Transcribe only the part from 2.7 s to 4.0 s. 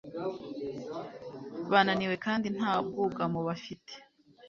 bwugamo bafite,